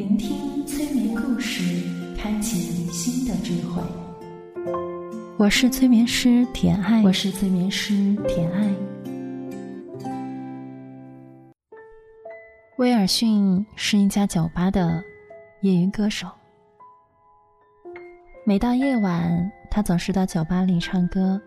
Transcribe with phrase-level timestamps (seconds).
[0.00, 1.62] 聆听催眠故事，
[2.16, 2.56] 开启
[2.90, 3.82] 新的智慧。
[5.36, 8.74] 我是催眠师田爱，我是催眠师田爱。
[12.78, 15.04] 威尔逊是一家酒吧的
[15.60, 16.26] 业余歌手。
[18.46, 21.38] 每到夜晚，他总是到酒吧里唱歌。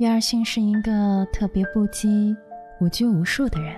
[0.00, 2.36] 威尔逊是一个特别不羁、
[2.78, 3.74] 无拘无束的人，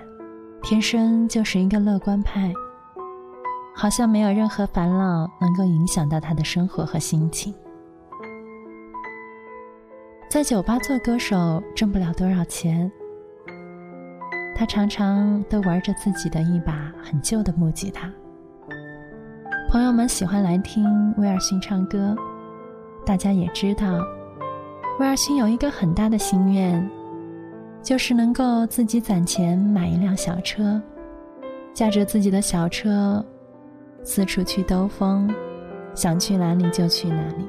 [0.61, 2.53] 天生就是一个乐观派，
[3.75, 7.53] 好像没有任何烦恼能够影响到他的生活和心情。
[10.29, 12.91] 在酒吧做歌手挣不了多少钱，
[14.55, 18.11] 他常常都玩着自己的一把很旧的木吉他。
[19.69, 22.15] 朋友们喜欢来听威尔逊唱歌，
[23.05, 23.99] 大家也知道，
[24.99, 26.89] 威尔逊有一个很大的心愿，
[27.81, 30.81] 就是能够自己攒钱买一辆小车，
[31.73, 33.23] 驾着自己的小车
[34.03, 35.33] 四处去兜风，
[35.95, 37.47] 想去哪里就去哪里。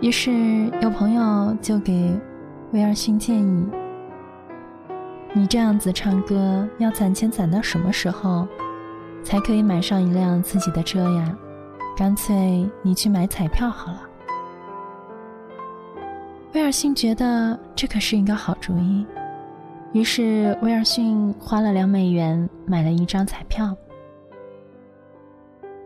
[0.00, 0.32] 于是，
[0.80, 2.18] 有朋友就给
[2.72, 3.66] 威尔逊建议
[5.32, 8.46] ：“你这样子唱歌，要攒钱攒到什么时候，
[9.22, 11.36] 才可以买上一辆自己的车呀？
[11.96, 14.02] 干脆你去买彩票好了。”
[16.54, 19.04] 威尔逊觉得这可是一个好主意，
[19.94, 23.74] 于是威尔逊花了两美元买了一张彩票。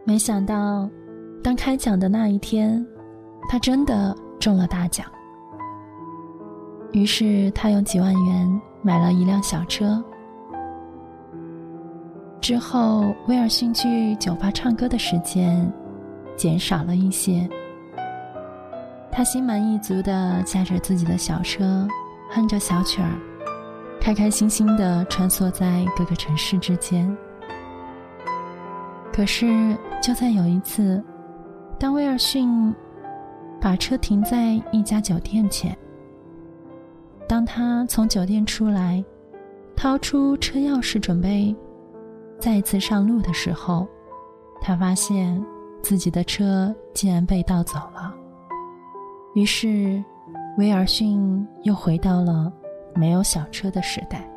[0.03, 0.91] 没想到，
[1.45, 2.85] 当开奖的那一天。
[3.51, 5.07] 他真的中了大奖，
[6.93, 10.05] 于是他用几万元买了一辆小车。
[12.43, 15.73] 之后，威尔逊去酒吧唱歌的时间
[16.37, 17.49] 减少了一些。
[19.11, 21.89] 他心满意足的驾着自己的小车，
[22.29, 23.19] 哼着小曲儿，
[24.09, 27.15] 开开心心的穿梭在各个城市之间。
[29.13, 31.05] 可是，就在有一次，
[31.79, 32.75] 当威尔逊。
[33.61, 35.77] 把车停在一家酒店前。
[37.29, 39.05] 当他从酒店出来，
[39.77, 41.55] 掏出车钥匙准备
[42.39, 43.87] 再次上路的时候，
[44.63, 45.45] 他发现
[45.83, 48.15] 自己的车竟然被盗走了。
[49.35, 50.03] 于是，
[50.57, 52.51] 威尔逊又回到了
[52.99, 54.29] 没有小车的时代。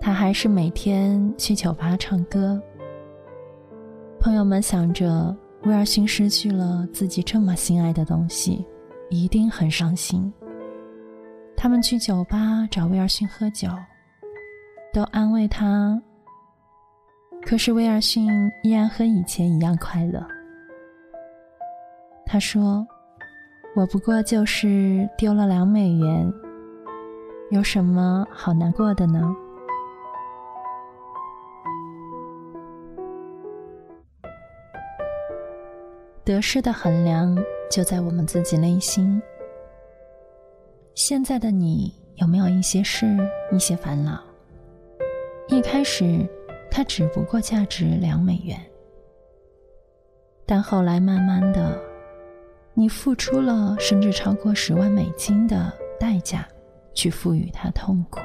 [0.00, 2.60] 他还是每天去酒吧唱歌。
[4.20, 5.34] 朋友们想着。
[5.62, 8.64] 威尔逊失去了自己这么心爱的东西，
[9.10, 10.32] 一定很伤心。
[11.56, 13.68] 他们去酒吧找威尔逊喝酒，
[14.92, 16.00] 都安慰他。
[17.42, 18.28] 可是威尔逊
[18.62, 20.24] 依然和以前一样快乐。
[22.24, 22.86] 他说
[23.74, 26.32] ：“我不过就是丢了两美元，
[27.50, 29.34] 有什么好难过的呢？”
[36.24, 37.36] 得失的衡量
[37.70, 39.22] 就在我们自己内心。
[40.94, 43.06] 现在的你有没有一些事、
[43.52, 44.18] 一些烦恼？
[45.46, 46.28] 一开始，
[46.68, 48.58] 它只不过价值两美元，
[50.44, 51.78] 但后来慢慢的，
[52.74, 56.44] 你付出了甚至超过十万美金的代价，
[56.96, 58.18] 去赋予它痛苦。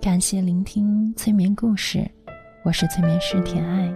[0.00, 2.10] 感谢聆听催眠故事，
[2.64, 3.94] 我是催眠师甜爱。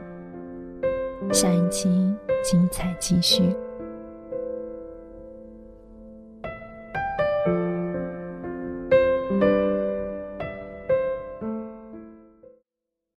[1.32, 1.88] 下一期
[2.44, 3.42] 精彩继续。